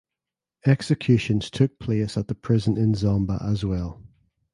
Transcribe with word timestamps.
Executions 0.65 1.51
took 1.51 1.77
place 1.77 2.17
at 2.17 2.27
the 2.27 2.33
prison 2.33 2.75
in 2.75 2.93
Zomba 2.95 3.39
as 3.47 3.63
well. 3.63 4.01